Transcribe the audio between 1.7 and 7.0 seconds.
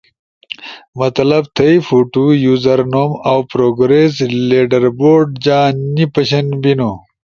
فوتو، یوزر نوم اؤ پروگریس لیڈربورڈ جا نی پشن بینو